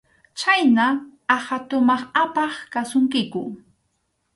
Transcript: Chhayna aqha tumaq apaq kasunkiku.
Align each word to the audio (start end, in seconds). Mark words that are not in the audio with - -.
Chhayna 0.39 0.87
aqha 1.35 1.57
tumaq 1.67 2.01
apaq 2.23 2.53
kasunkiku. 2.73 3.43